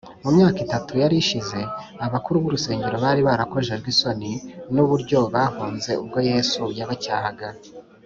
[0.23, 1.59] mu myaka itatu yari ishize,
[2.05, 4.31] abakuru b’urusengero bari barakojejwe isoni
[4.75, 7.49] n’uburyo bahunze ubwo yesu yabacyahaga